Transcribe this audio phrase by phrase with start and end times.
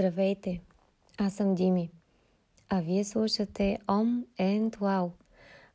[0.00, 0.60] Здравейте!
[1.18, 1.90] Аз съм Дими,
[2.68, 5.10] а вие слушате Om and Wow,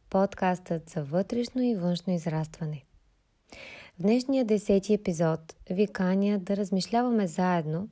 [0.10, 2.84] подкастът за вътрешно и външно израстване.
[4.00, 7.90] В днешния десети епизод ви каня да размишляваме заедно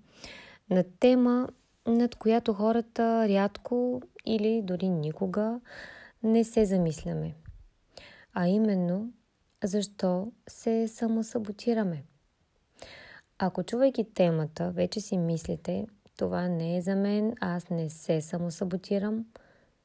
[0.70, 1.50] на тема,
[1.88, 5.60] над която хората рядко или дори никога
[6.24, 7.34] не се замисляме.
[8.34, 9.12] А именно,
[9.64, 12.04] защо се самосаботираме–
[13.46, 15.86] ако чувайки темата, вече си мислите,
[16.18, 19.26] това не е за мен, аз не се самосаботирам,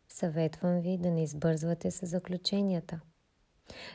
[0.09, 3.01] съветвам ви да не избързвате с заключенията.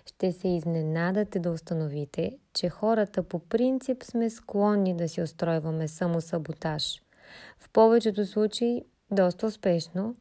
[0.06, 7.02] Ще се изненадате да установите, че хората по принцип сме склонни да си устройваме самосаботаж.
[7.60, 10.16] В повечето случаи доста успешно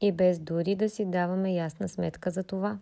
[0.00, 2.78] и без дори да си даваме ясна сметка за това.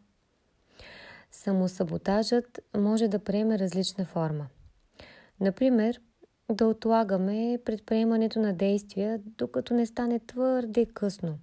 [1.31, 4.47] Самосаботажът може да приеме различна форма.
[5.41, 6.01] Например,
[6.51, 11.39] да отлагаме предприемането на действия, докато не стане твърде късно.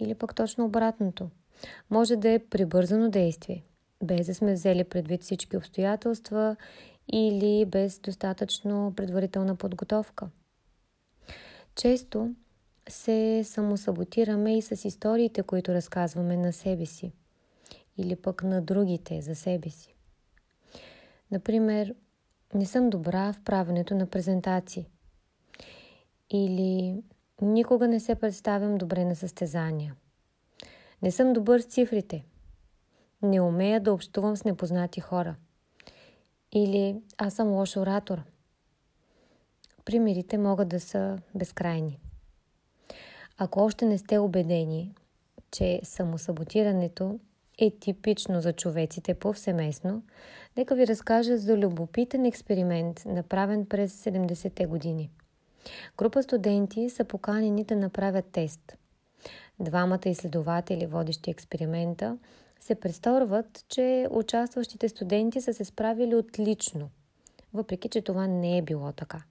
[0.00, 1.30] Или пък точно обратното.
[1.90, 3.64] Може да е прибързано действие,
[4.02, 6.56] без да сме взели предвид всички обстоятелства
[7.12, 10.28] или без достатъчно предварителна подготовка.
[11.74, 12.34] Често
[12.88, 17.12] се самосаботираме и с историите, които разказваме на себе си
[17.98, 19.94] или пък на другите за себе си.
[21.30, 21.94] Например,
[22.56, 24.86] не съм добра в правенето на презентации.
[26.30, 27.02] Или
[27.42, 29.94] никога не се представям добре на състезания.
[31.02, 32.24] Не съм добър с цифрите.
[33.22, 35.36] Не умея да общувам с непознати хора.
[36.52, 38.22] Или аз съм лош оратор.
[39.84, 42.00] Примерите могат да са безкрайни.
[43.38, 44.94] Ако още не сте убедени,
[45.50, 47.18] че самосаботирането
[47.58, 50.02] е типично за човеците повсеместно,
[50.56, 55.10] нека ви разкажа за любопитен експеримент, направен през 70-те години.
[55.96, 58.76] Група студенти са поканени да направят тест.
[59.60, 62.18] Двамата изследователи, водещи експеримента,
[62.60, 66.90] се представят, че участващите студенти са се справили отлично,
[67.54, 69.22] въпреки че това не е било така.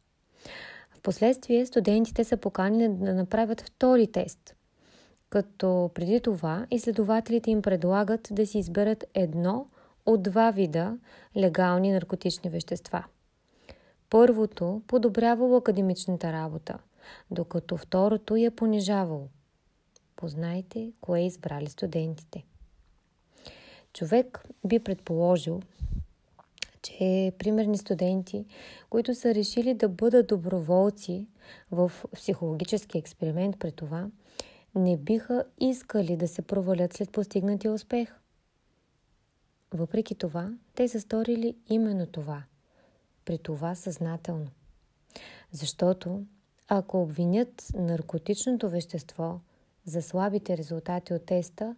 [0.91, 4.54] Впоследствие студентите са поканени да направят втори тест–
[5.35, 9.67] като преди това изследователите им предлагат да си изберат едно
[10.05, 10.97] от два вида
[11.37, 13.05] легални наркотични вещества.
[14.09, 16.77] Първото подобрявало академичната работа,
[17.31, 19.27] докато второто я понижавало.
[20.15, 22.45] Познайте кое избрали студентите.
[23.93, 25.61] Човек би предположил,
[26.81, 28.45] че примерни студенти,
[28.89, 31.27] които са решили да бъдат доброволци
[31.71, 34.07] в психологически експеримент при това,
[34.75, 38.15] не биха искали да се провалят след постигнатия успех.
[39.73, 42.43] Въпреки това, те са сторили именно това.
[43.25, 44.47] При това съзнателно.
[45.51, 46.23] Защото,
[46.67, 49.39] ако обвинят наркотичното вещество
[49.85, 51.75] за слабите резултати от теста,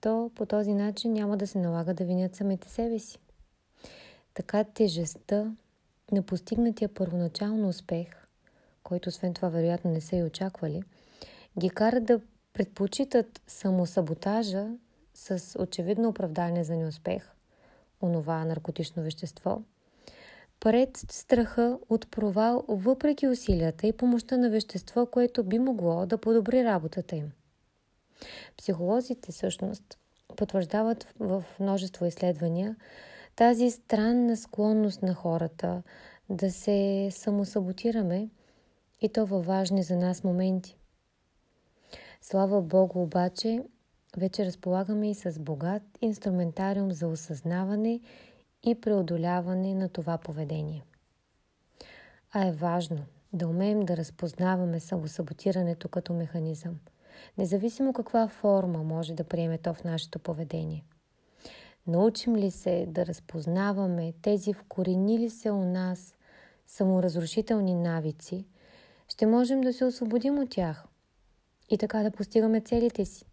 [0.00, 3.18] то по този начин няма да се налага да винят самите себе си.
[4.34, 5.56] Така тежестта
[6.12, 8.08] на постигнатия първоначално успех,
[8.82, 10.82] който освен това вероятно не са и очаквали–
[11.58, 12.20] ги кара да
[12.52, 14.66] предпочитат самосаботажа
[15.14, 17.30] с очевидно оправдание за неуспех,
[18.02, 19.62] онова наркотично вещество,
[20.60, 26.64] пред страха от провал въпреки усилията и помощта на вещество, което би могло да подобри
[26.64, 27.32] работата им.
[28.56, 29.98] Психолозите всъщност
[30.36, 32.76] потвърждават в множество изследвания
[33.36, 35.82] тази странна склонност на хората
[36.30, 38.28] да се самосаботираме
[39.00, 40.77] и то във важни за нас моменти.
[42.20, 43.62] Слава Богу обаче,
[44.16, 48.00] вече разполагаме и с богат инструментариум за осъзнаване
[48.62, 50.84] и преодоляване на това поведение.
[52.32, 52.98] А е важно
[53.32, 56.78] да умеем да разпознаваме самосаботирането като механизъм,
[57.38, 60.84] независимо каква форма може да приеме то в нашето поведение.
[61.86, 66.14] Научим ли се да разпознаваме тези вкоренили се у нас
[66.66, 68.46] саморазрушителни навици,
[69.08, 70.84] ще можем да се освободим от тях–
[71.70, 73.24] и така да постигаме целите си,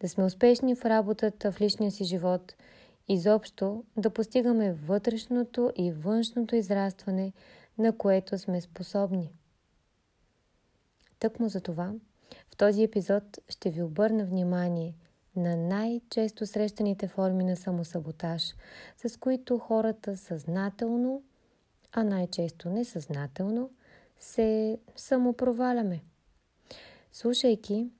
[0.00, 2.54] да сме успешни в работата, в личния си живот,
[3.08, 7.32] изобщо да постигаме вътрешното и външното израстване,
[7.78, 9.32] на което сме способни.
[11.18, 11.92] Тъкмо за това,
[12.50, 14.94] в този епизод ще ви обърна внимание
[15.36, 18.54] на най-често срещаните форми на самосаботаж,
[19.06, 21.22] с които хората съзнателно,
[21.92, 23.70] а най-често несъзнателно,
[24.18, 26.00] се самопроваляме.
[27.12, 27.90] Слушайки,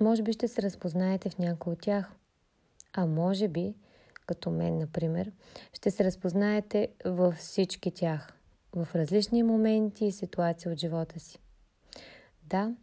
[0.00, 2.12] може би ще се разпознаете в някой от тях.
[2.92, 3.74] А може би,
[4.26, 5.32] като мен, например,
[5.72, 8.38] ще се разпознаете във всички тях,
[8.76, 11.38] в различни моменти и ситуации от живота си.
[12.46, 12.74] да,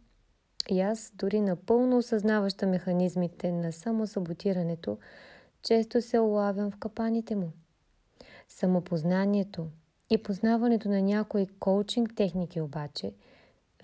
[0.70, 4.98] и аз, дори напълно осъзнаваща механизмите на самосаботирането,
[5.62, 7.52] често се улавям в капаните му.
[8.48, 9.66] Самопознанието
[10.10, 13.12] и познаването на някои коучинг техники обаче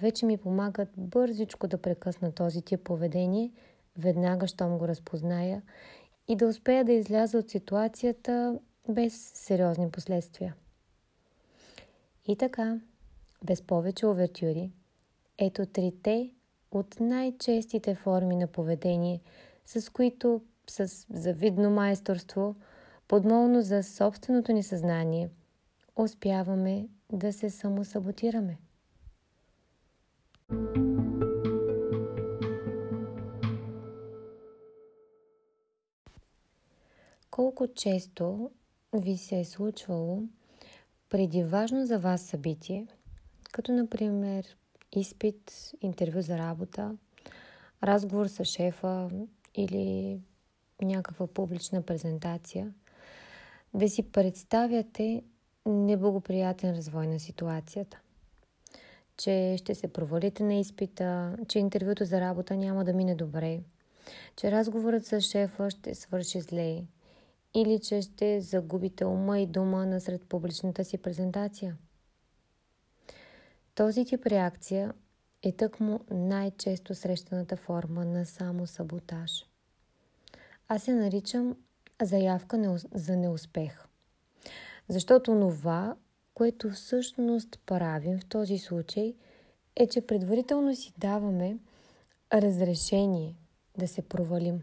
[0.00, 3.52] вече ми помагат бързичко да прекъсна този тип поведение,
[3.98, 5.62] веднага, щом го разпозная
[6.28, 8.58] и да успея да изляза от ситуацията
[8.88, 10.54] без сериозни последствия.
[12.26, 12.80] И така,
[13.44, 14.70] без повече овертюри,
[15.38, 16.30] ето трите
[16.70, 19.20] от най-честите форми на поведение,
[19.64, 20.40] с които
[20.70, 22.54] с завидно майсторство,
[23.08, 25.30] подмолно за собственото ни съзнание,
[25.96, 28.58] успяваме да се самосаботираме.
[37.36, 38.50] Колко често
[38.92, 40.22] ви се е случвало
[41.08, 42.86] преди важно за вас събитие,
[43.52, 44.56] като например
[44.92, 46.96] изпит, интервю за работа,
[47.82, 49.10] разговор с шефа
[49.54, 50.20] или
[50.82, 52.74] някаква публична презентация,
[53.74, 55.22] да си представяте
[55.66, 58.00] неблагоприятен развой на ситуацията.
[59.16, 63.60] Че ще се провалите на изпита, че интервюто за работа няма да мине добре,
[64.36, 66.82] че разговорът с шефа ще свърши зле
[67.54, 71.76] или че ще загубите ума и дума насред публичната си презентация.
[73.74, 74.94] Този тип реакция
[75.42, 79.46] е тъкмо най-често срещаната форма на само саботаж.
[80.68, 81.56] Аз я наричам
[82.02, 83.86] заявка за неуспех.
[84.88, 85.96] Защото това,
[86.36, 89.14] което всъщност правим в този случай,
[89.76, 91.58] е, че предварително си даваме
[92.32, 93.34] разрешение
[93.78, 94.62] да се провалим.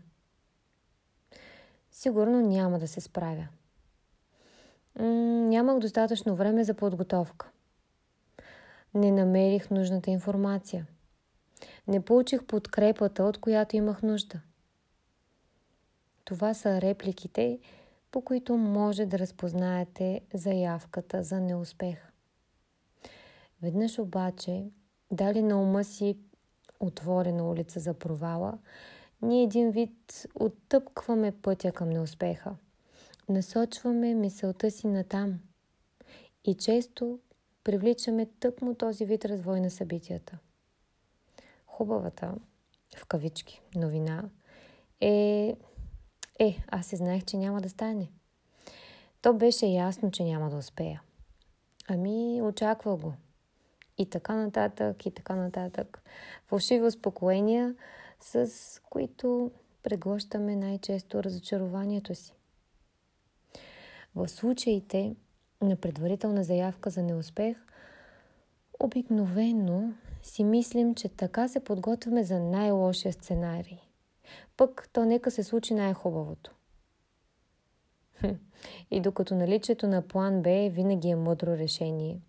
[1.92, 3.48] Сигурно няма да се справя.
[5.00, 7.50] Нямах достатъчно време за подготовка.
[8.94, 10.88] Не намерих нужната информация.
[11.88, 14.42] Не получих подкрепата, от която имах нужда.
[16.26, 17.60] Това са репликите,
[18.14, 22.12] по които може да разпознаете заявката за неуспех.
[23.62, 24.72] Веднъж обаче,
[25.12, 26.18] дали на ума си
[26.80, 28.58] отворена улица за провала,
[29.22, 32.56] ние един вид оттъпкваме пътя към неуспеха.
[33.30, 35.40] Насочваме мисълта си натам.
[36.46, 37.20] И често
[37.64, 40.38] привличаме тъкмо този вид развой на събитията.
[41.66, 42.36] Хубавата,
[42.98, 44.30] в кавички, новина
[45.02, 45.56] е...
[46.40, 48.12] Е, аз се знаех, че няма да стане.
[49.22, 51.02] То беше ясно, че няма да успея.
[51.88, 53.14] Ами, очаква го.
[53.98, 56.04] И така нататък, и така нататък.
[56.46, 57.76] Фалшиви успокоения,
[58.20, 58.50] с
[58.90, 59.52] които
[59.84, 62.34] преглъщаме най-често разочарованието си.
[64.16, 65.16] В случаите
[65.62, 67.58] на предварителна заявка за неуспех,
[68.80, 69.94] обикновено
[70.24, 73.80] си мислим, че така се подготвяме за най-лошия сценарий.
[74.58, 76.52] Пък то нека се случи най-хубавото.
[78.92, 82.20] И докато наличието на план Б винаги е мъдро решение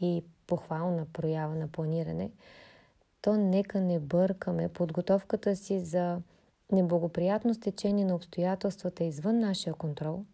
[0.00, 2.30] и похвална проява на планиране,
[3.22, 6.20] то нека не бъркаме подготовката си за
[6.72, 10.24] неблагоприятно стечение на обстоятелствата извън нашия контрол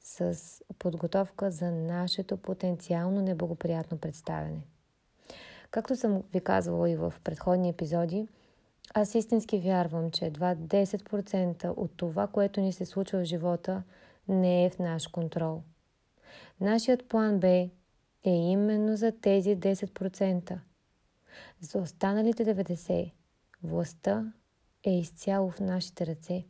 [0.00, 0.38] с
[0.78, 4.60] подготовка за нашето потенциално неблагоприятно представяне.
[5.70, 8.28] Както съм ви казвала и в предходни епизоди,
[8.94, 13.82] аз истински вярвам, че едва 10% от това, което ни се случва в живота,
[14.28, 15.62] не е в наш контрол.
[16.60, 17.48] Нашият план Б
[18.24, 20.58] е именно за тези 10%.
[21.60, 23.10] За останалите 90%
[23.62, 24.32] властта
[24.84, 26.44] е изцяло в нашите ръце.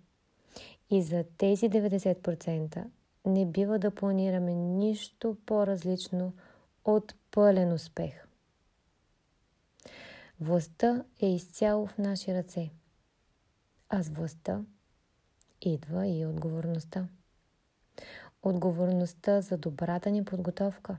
[0.91, 2.85] И за тези 90%
[3.27, 6.33] не бива да планираме нищо по-различно
[6.85, 8.24] от пълен успех.
[10.45, 12.71] Властта е изцяло в наши ръце.
[13.89, 14.65] А с властта
[15.63, 17.09] идва и отговорността.
[18.43, 20.99] Отговорността за добрата ни подготовка.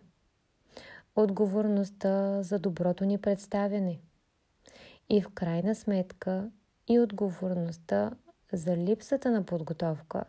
[1.15, 3.99] Отговорността за доброто ни представяне.
[5.09, 6.51] И в крайна сметка
[6.87, 8.11] и отговорността
[8.53, 10.25] за липсата на подготовка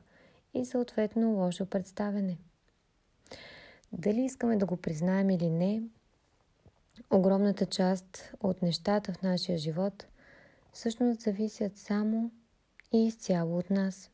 [0.54, 2.38] и съответно лошо представяне.
[3.92, 5.82] Дали искаме да го признаем или не,
[7.10, 10.06] огромната част от нещата в нашия живот
[10.72, 12.30] всъщност зависят само
[12.92, 14.10] и изцяло от нас.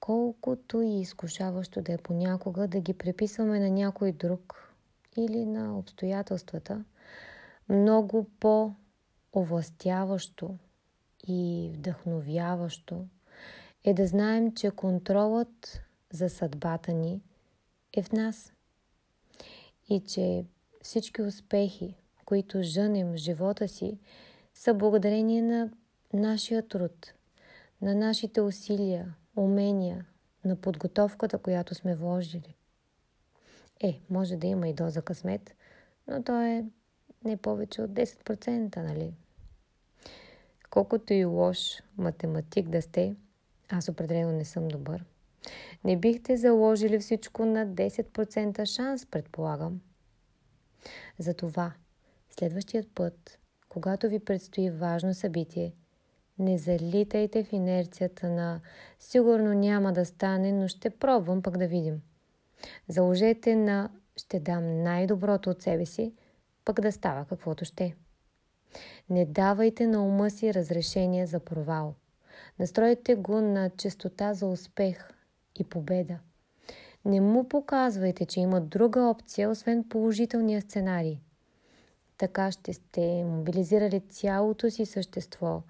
[0.00, 4.74] Колкото и изкушаващо да е понякога да ги приписваме на някой друг
[5.16, 6.84] или на обстоятелствата,
[7.68, 10.58] много по-овластяващо
[11.28, 13.06] и вдъхновяващо
[13.84, 15.80] е да знаем, че контролът
[16.12, 17.22] за съдбата ни
[17.92, 18.52] е в нас
[19.88, 20.44] и че
[20.82, 23.98] всички успехи, които жънем в живота си,
[24.54, 25.70] са благодарение на
[26.12, 27.14] нашия труд,
[27.82, 30.06] на нашите усилия, умения,
[30.44, 32.56] на подготовката, която сме вложили.
[33.80, 35.54] Е, може да има и доза късмет,
[36.08, 36.64] но то е
[37.24, 39.14] не повече от 10%, нали?
[40.70, 43.14] Колкото и лош математик да сте,
[43.68, 45.04] аз определено не съм добър.
[45.84, 49.80] Не бихте заложили всичко на 10% шанс, предполагам.
[51.18, 51.72] Затова,
[52.30, 55.74] следващият път, когато ви предстои важно събитие,
[56.38, 58.60] не залитайте в инерцията на
[58.98, 62.02] сигурно няма да стане, но ще пробвам пък да видим.
[62.88, 66.14] Заложете на ще дам най-доброто от себе си,
[66.64, 67.96] пък да става каквото ще.
[69.10, 71.94] Не давайте на ума си разрешение за провал.
[72.58, 75.10] Настройте го на честота за успех
[75.60, 76.18] и победа.
[77.04, 81.20] Не му показвайте, че има друга опция, освен положителния сценарий.
[82.18, 85.62] Така ще сте мобилизирали цялото си същество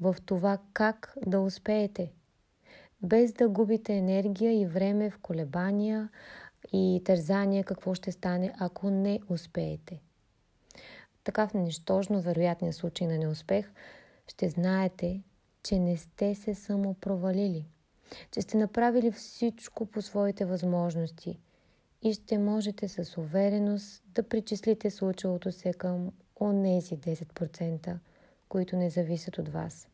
[0.00, 2.12] в това как да успеете,
[3.02, 6.08] без да губите енергия и време в колебания
[6.72, 10.00] и тързания какво ще стане, ако не успеете.
[11.24, 13.72] Така в нищожно вероятния случай на неуспех
[14.26, 15.22] ще знаете,
[15.62, 17.66] че не сте се само провалили,
[18.30, 21.38] че сте направили всичко по своите възможности
[22.02, 27.96] и ще можете с увереност да причислите случилото се към онези 10%,
[28.48, 29.88] които не зависят от вас.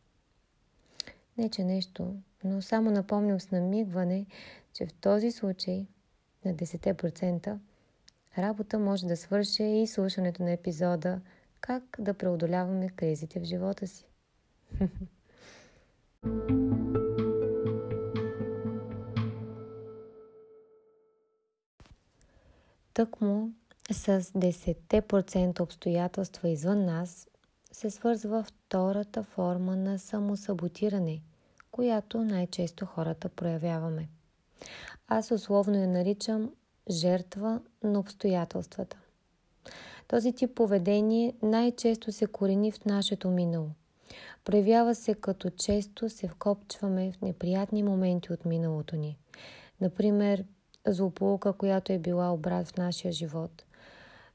[1.38, 4.26] Не, че нещо, но само напомням с намигване,
[4.72, 5.86] че в този случай
[6.44, 7.58] на 10%
[8.38, 11.20] работа може да свърши и слушането на епизода
[11.60, 14.06] как да преодоляваме кризите в живота си.
[22.96, 23.50] Тъкмо
[23.90, 27.28] с 10% обстоятелства извън нас
[27.72, 31.20] се свързва втората форма на самосаботиране,
[31.70, 34.08] която най-често хората проявяваме.
[35.08, 36.52] Аз условно я наричам
[36.90, 38.98] жертва на обстоятелствата.
[40.08, 43.70] Този тип поведение най-често се корени в нашето минало.
[44.44, 49.18] Проявява се като често се вкопчваме в неприятни моменти от миналото ни.
[49.80, 50.44] Например,
[50.86, 53.64] злополука, която е била обрат в нашия живот.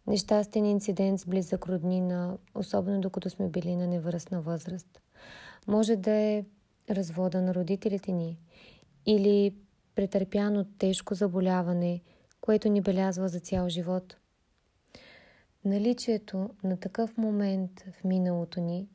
[0.08, 5.02] Нещастен инцидент с близък роднина, особено докато сме били на невръстна възраст.
[5.68, 6.46] Може да е
[6.90, 8.40] развода на родителите ни
[9.06, 9.56] или
[9.96, 12.02] претърпяно тежко заболяване,
[12.42, 14.16] което ни белязва за цял живот.
[15.66, 18.88] Наличието на такъв момент в миналото ни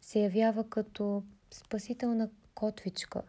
[0.00, 3.22] се явява като спасителна котвичка,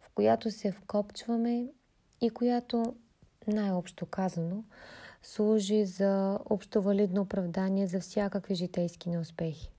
[0.00, 1.66] в която се вкопчваме
[2.20, 2.94] и която,
[3.50, 4.64] най-общо казано,
[5.22, 9.70] служи за общовалидно оправдание за всякакви житейски неуспехи.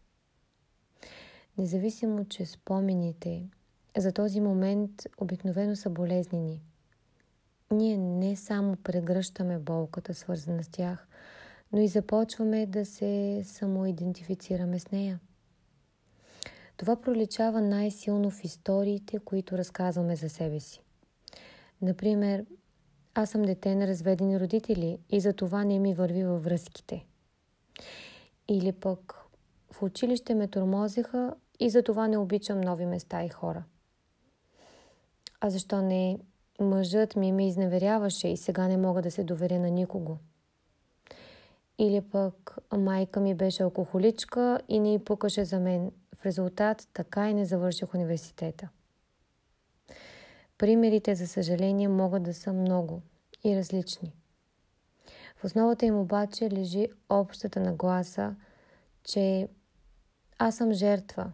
[1.58, 3.50] Независимо, че спомените
[3.98, 6.62] за този момент обикновено са болезнени.
[7.72, 11.08] Ние не само прегръщаме болката, свързана с тях,
[11.72, 15.20] но и започваме да се самоидентифицираме с нея.
[16.78, 20.82] Това проличава най-силно в историите, които разказваме за себе си.
[21.82, 22.46] Например,
[23.16, 27.06] аз съм дете на разведени родители и за това не ми върви във връзките.
[28.48, 29.16] Или пък
[29.72, 33.64] в училище ме тормозиха и за това не обичам нови места и хора.
[35.42, 36.20] А защо не
[36.60, 40.18] мъжът ми ме изневеряваше и сега не мога да се доверя на никого?
[41.78, 45.92] Или пък майка ми беше алкохоличка и не й пукаше за мен.
[46.16, 48.70] В резултат така и не завърших университета.
[50.60, 53.02] Примерите, за съжаление, могат да са много
[53.44, 54.14] и различни.
[55.38, 58.36] В основата им обаче лежи общата нагласа,
[59.04, 59.48] че
[60.40, 61.32] аз съм жертва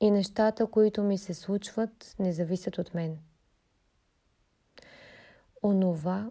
[0.00, 3.18] и нещата, които ми се случват, не зависят от мен.
[5.62, 6.30] Онова,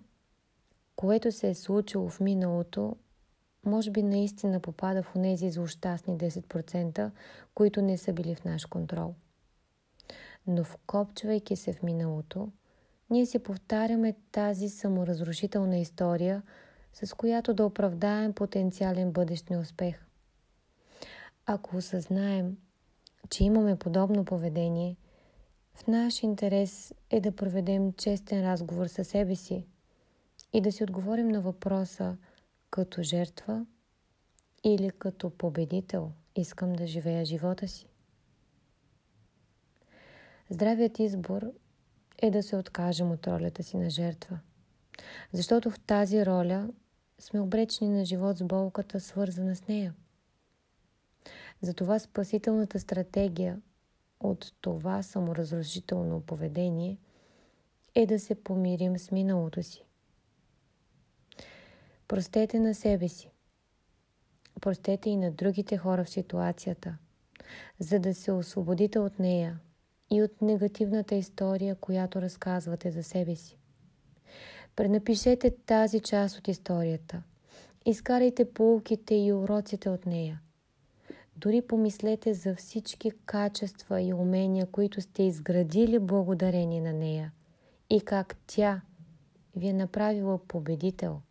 [0.96, 2.96] което се е случило в миналото,
[3.66, 7.12] може би наистина попада в тези злощастни 10%,
[7.56, 9.16] които не са били в наш контрол.
[10.48, 12.50] Но вкопчвайки се в миналото,
[13.10, 16.44] ние си повтаряме тази саморазрушителна история,
[16.94, 20.06] с която да оправдаем потенциален бъдещ неуспех.
[21.46, 22.58] Ако осъзнаем,
[23.30, 24.96] че имаме подобно поведение,
[25.76, 29.66] в наш интерес е да проведем честен разговор със себе си
[30.54, 32.18] и да си отговорим на въпроса
[32.70, 33.66] като жертва
[34.64, 37.88] или като победител искам да живея живота си.
[40.50, 41.52] Здравият избор
[42.22, 44.40] е да се откажем от ролята си на жертва.
[45.34, 46.70] Защото в тази роля
[47.20, 49.94] сме обречени на живот с болката, свързана с нея.
[51.62, 53.62] Затова спасителната стратегия
[54.20, 56.98] от това саморазрушително поведение
[57.96, 59.86] е да се помирим с миналото си.
[62.08, 63.32] Простете на себе си.
[64.62, 66.98] Простете и на другите хора в ситуацията,
[67.80, 69.60] за да се освободите от нея
[70.10, 73.58] и от негативната история, която разказвате за себе си.
[74.76, 77.24] Пренапишете тази част от историята.
[77.86, 80.42] Изкарайте полуките и уроците от нея.
[81.36, 87.32] Дори помислете за всички качества и умения, които сте изградили благодарение на нея
[87.90, 88.82] и как тя
[89.56, 91.22] ви е направила победител,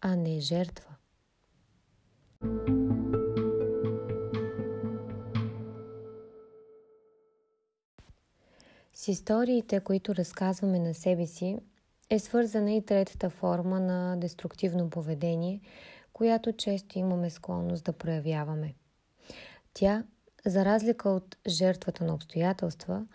[0.00, 0.91] а не жертва.
[9.02, 11.58] С историите, които разказваме на себе си,
[12.10, 15.60] е свързана и третата форма на деструктивно поведение,
[16.12, 18.74] която често имаме склонност да проявяваме.
[19.74, 20.04] Тя,
[20.46, 23.06] за разлика от жертвата на обстоятелства,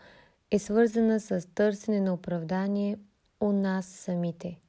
[0.52, 2.98] е свързана с търсене на оправдание
[3.42, 4.60] у нас самите.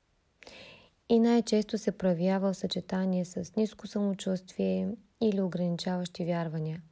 [1.09, 4.89] И най-често се проявява в съчетание с ниско самочувствие
[5.21, 6.83] или ограничаващи вярвания,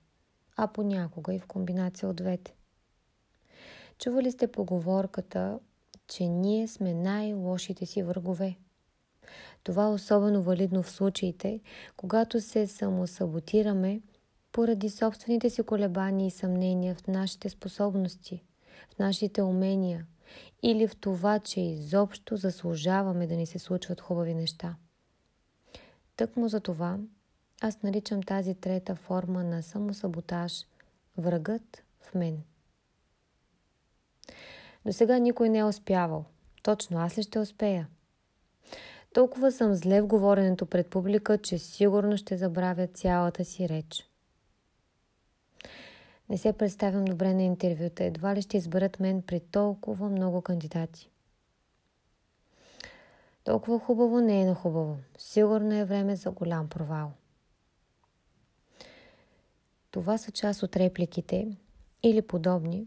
[0.57, 2.56] а понякога и в комбинация от двете.
[3.99, 5.59] Чували сте поговорката,
[6.09, 8.57] че ние сме най-лошите си врагове.
[9.63, 11.61] Това е особено валидно в случаите,
[11.97, 14.01] когато се самосаботираме
[14.53, 18.45] поради собствените си колебания и съмнения в нашите способности,
[18.95, 20.07] в нашите умения
[20.63, 24.77] или в това, че изобщо заслужаваме да ни се случват хубави неща.
[26.17, 26.99] Тъкмо за това
[27.61, 30.67] аз наричам тази трета форма на самосаботаж
[31.19, 32.43] врагът в мен.
[34.87, 36.25] До сега никой не е успявал.
[36.63, 37.89] Точно аз ли ще успея?
[39.15, 44.05] Толкова съм зле в говоренето пред публика, че сигурно ще забравя цялата си реч.
[46.29, 48.05] Не се представям добре на интервюта.
[48.05, 51.11] Едва ли ще изберат мен при толкова много кандидати.
[53.45, 54.97] Толкова хубаво не е на хубаво.
[55.19, 57.13] Сигурно е време за голям провал.
[59.91, 61.57] Това са част от репликите
[62.03, 62.87] или подобни,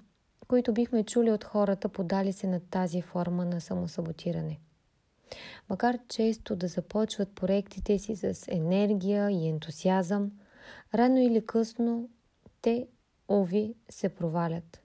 [0.50, 4.60] които бихме чули от хората, подали се на тази форма на самосаботиране.
[5.70, 10.32] Макар често да започват проектите си с енергия и ентусиазъм,
[10.94, 12.10] рано или късно
[12.62, 12.88] те,
[13.28, 14.82] ови, се провалят.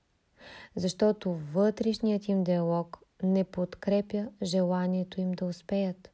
[0.77, 6.11] Защото вътрешният им диалог не подкрепя желанието им да успеят.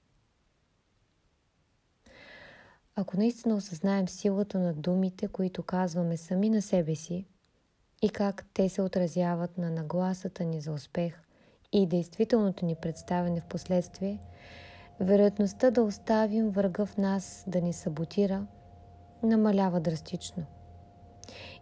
[2.97, 7.27] Ако наистина осъзнаем силата на думите, които казваме сами на себе си,
[8.03, 11.21] и как те се отразяват на нагласата ни за успех
[11.73, 14.19] и действителното ни представяне в последствие,
[15.01, 18.47] вероятността да оставим врага в нас да ни саботира
[19.23, 20.45] намалява драстично.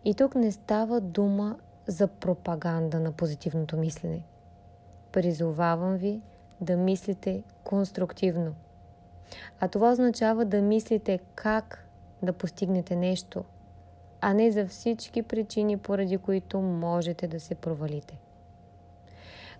[0.04, 4.22] И тук не става дума за пропаганда на позитивното мислене.
[5.12, 6.20] Призовавам ви
[6.60, 8.54] да мислите конструктивно.
[9.60, 11.88] А това означава да мислите как
[12.22, 13.44] да постигнете нещо–
[14.20, 18.18] а не за всички причини, поради които можете да се провалите.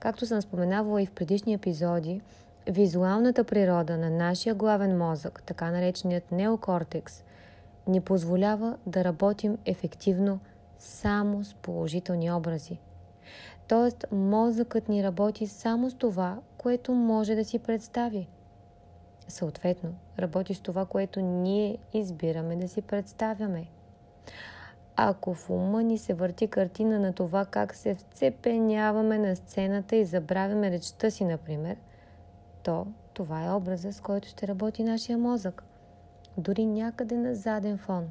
[0.01, 2.21] Както съм споменавала и в предишни епизоди,
[2.67, 7.25] визуалната природа на нашия главен мозък, така нареченият неокортекс,
[7.87, 10.41] ни позволява да работим ефективно
[10.79, 12.79] само с положителни образи.
[13.69, 18.29] Тоест, мозъкът ни работи само с това, което може да си представи.
[19.29, 23.67] Съответно, работи с това, което ние избираме да си представяме.
[24.97, 30.05] Ако в ума ни се върти картина на това как се вцепеняваме на сцената и
[30.05, 31.77] забравяме речта си, например,
[32.63, 35.65] то това е образа, с който ще работи нашия мозък.
[36.37, 38.09] Дори някъде на заден фон,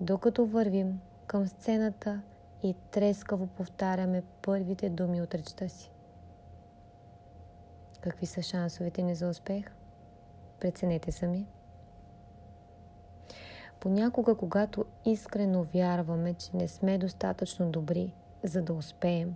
[0.00, 2.20] докато вървим към сцената
[2.62, 5.90] и трескаво повтаряме първите думи от речта си.
[8.00, 9.64] Какви са шансовете ни за успех?
[10.60, 11.46] Преценете сами.
[13.84, 19.34] Понякога, когато искрено вярваме, че не сме достатъчно добри, за да успеем,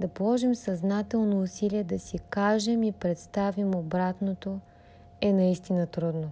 [0.00, 4.60] да положим съзнателно усилие да си кажем и представим обратното
[5.20, 6.30] е наистина трудно.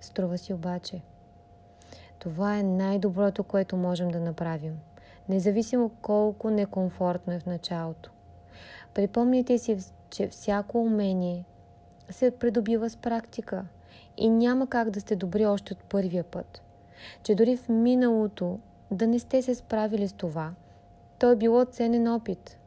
[0.00, 1.00] Струва си обаче.
[2.18, 4.78] Това е най-доброто, което можем да направим,
[5.28, 8.10] независимо колко некомфортно е в началото.
[8.94, 9.78] Припомните си,
[10.10, 11.44] че всяко умение
[12.10, 13.64] се придобива с практика–
[14.18, 16.62] и няма как да сте добри още от първия път.
[17.22, 18.58] Че дори в миналото
[18.90, 20.52] да не сте се справили с това,
[21.18, 22.58] то е било ценен опит.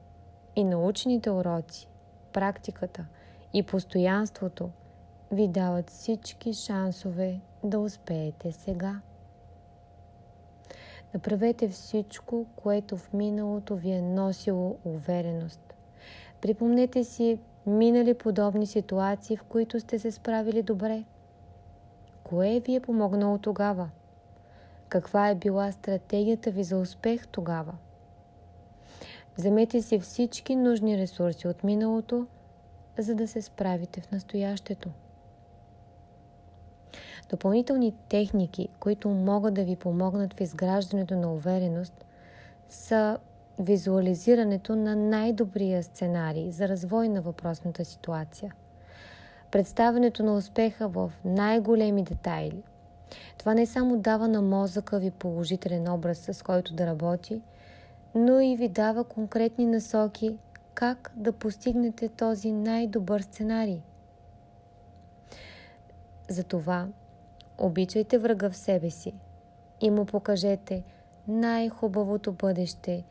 [0.56, 1.88] И научните уроци,
[2.34, 3.06] практиката
[3.54, 4.70] и постоянството
[5.32, 9.02] ви дават всички шансове да успеете сега.
[11.14, 15.74] Направете всичко, което в миналото ви е носило увереност.
[16.42, 21.04] Припомнете си минали подобни ситуации, в които сте се справили добре.
[22.32, 23.90] Кое ви е помогнало тогава?
[24.90, 27.74] Каква е била стратегията ви за успех тогава?
[29.38, 32.28] Вземете си всички нужни ресурси от миналото,
[32.98, 34.90] за да се справите в настоящето.
[37.30, 42.06] Допълнителни техники, които могат да ви помогнат в изграждането на увереност,
[42.70, 43.18] са
[43.60, 48.54] визуализирането на най-добрия сценарий за развой на въпросната ситуация,
[49.52, 52.64] представянето на успеха в най-големи детайли.
[53.38, 57.42] Това не само дава на мозъка ви положителен образ, с който да работи,
[58.16, 60.38] но и ви дава конкретни насоки
[60.74, 63.82] как да постигнете този най-добър сценарий.
[66.30, 66.88] Затова
[67.58, 69.14] обичайте врага в себе си
[69.82, 70.84] и му покажете
[71.28, 73.04] най-хубавото бъдеще,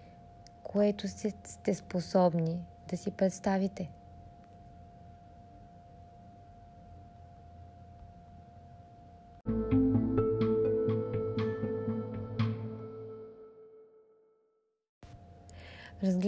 [0.62, 1.08] което
[1.44, 3.90] сте способни да си представите.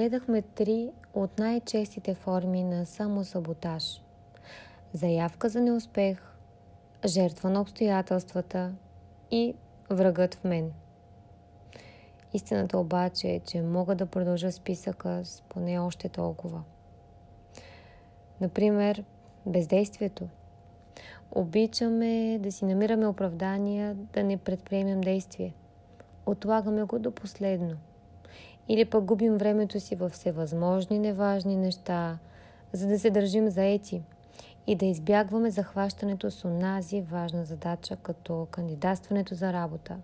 [0.03, 4.03] Разгледахме три от най-честите форми на самосаботаж.
[4.93, 6.23] Заявка за неуспех,
[7.07, 8.73] жертва на обстоятелствата
[9.31, 9.55] и
[9.91, 10.73] врагът в мен.
[12.33, 16.62] Истината обаче е, че мога да продължа списъка с поне още толкова.
[18.41, 19.05] Например,
[19.47, 20.29] бездействието.
[21.33, 25.55] Обичаме да си намираме оправдания да не предприемем действие.
[26.27, 27.77] Отлагаме го до последно–
[28.68, 32.18] или пък губим времето си във всевъзможни неважни неща,
[32.72, 34.03] за да се държим заети
[34.66, 39.96] и да избягваме захващането с онази важна задача, като кандидатстването за работа,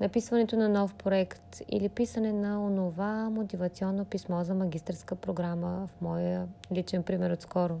[0.00, 6.48] написването на нов проект или писане на онова мотивационно писмо за магистрска програма в моя
[6.72, 7.80] личен пример отскоро.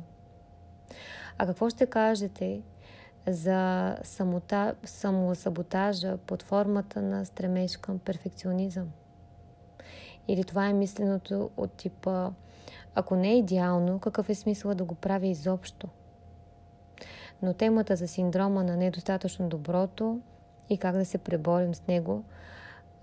[1.38, 2.60] А какво ще кажете
[3.26, 8.92] за самота, самосаботажа под формата на стремеж към перфекционизъм?
[10.28, 12.30] Или това е мисленото от типа
[12.94, 15.88] ако не е идеално, какъв е смисъл да го правя изобщо?
[17.42, 20.20] Но темата за синдрома на недостатъчно доброто
[20.68, 22.24] и как да се преборим с него,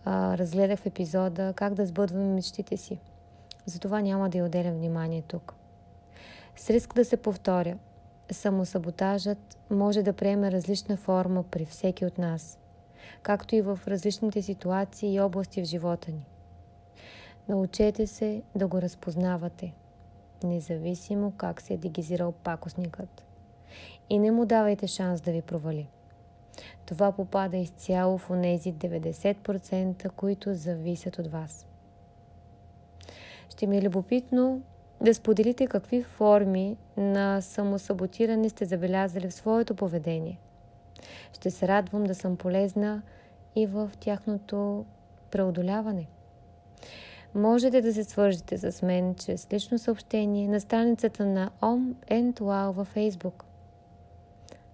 [0.06, 3.00] а, разгледах в епизода как да сбъдваме мечтите си.
[3.66, 5.54] Затова няма да й отделям внимание тук.
[6.56, 7.78] С риск да се повторя,
[8.32, 12.60] самосаботажът може да приеме различна форма при всеки от нас,
[13.22, 16.26] както и в различните ситуации и области в живота ни.
[17.52, 19.74] Научете се да го разпознавате,
[20.44, 23.24] независимо как се е дегизирал пакосникът.
[24.10, 25.88] И не му давайте шанс да ви провали.
[26.86, 31.68] Това попада изцяло в онези 90%, които зависят от вас.
[33.50, 34.62] Ще ми е любопитно
[35.02, 40.40] да споделите какви форми на самосаботиране сте забелязали в своето поведение.
[41.34, 43.02] Ще се радвам да съм полезна
[43.56, 44.86] и в тяхното
[45.32, 46.08] преодоляване.
[47.36, 52.72] Можете да се свържете с мен чрез лично съобщение на страницата на Om and Wow
[52.72, 53.44] във Facebook.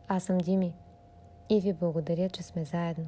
[0.08, 0.74] Аз съм Дими
[1.50, 3.06] и ви благодаря, че сме заедно.